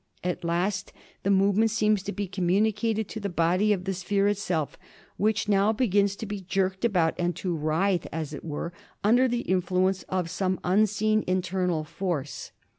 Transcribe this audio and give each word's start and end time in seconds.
At 0.23 0.43
last 0.43 0.91
the 1.21 1.29
movement 1.29 1.69
seems 1.69 2.01
to 2.01 2.11
be 2.11 2.27
communicated 2.27 3.07
to 3.09 3.19
the 3.19 3.29
body 3.29 3.71
of 3.71 3.83
the 3.83 3.93
sphere 3.93 4.27
itself, 4.27 4.75
which 5.17 5.47
now 5.47 5.71
begins 5.71 6.15
to 6.15 6.25
be 6.25 6.41
jerked 6.41 6.83
about 6.83 7.13
and 7.19 7.35
to 7.35 7.55
writhe, 7.55 8.07
as 8.11 8.33
it 8.33 8.43
were, 8.43 8.73
under 9.03 9.27
the 9.27 9.41
influence 9.41 10.01
of 10.09 10.27
some 10.27 10.59
unseen 10.63 11.23
internal 11.27 11.83
force. 11.83 12.51